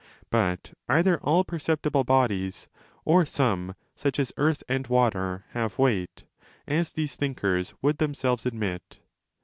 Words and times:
But 0.31 0.73
either 0.89 1.19
all 1.19 1.43
perceptible 1.43 2.03
bodies 2.03 2.67
or 3.05 3.23
some, 3.23 3.75
such 3.95 4.19
as 4.19 4.33
earth 4.35 4.63
and 4.67 4.87
water, 4.87 5.45
have 5.51 5.77
weight, 5.77 6.23
as 6.65 6.93
these 6.93 7.15
thinkers 7.15 7.75
would 7.83 7.99
themselves 7.99 8.47
admit. 8.47 8.97